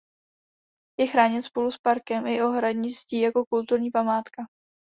Je 0.99 1.07
chráněn 1.07 1.41
spolu 1.43 1.71
s 1.71 1.77
parkem 1.77 2.27
i 2.27 2.43
ohradní 2.43 2.89
zdí 2.89 3.19
jako 3.21 3.45
kulturní 3.45 3.91
památka. 3.91 4.43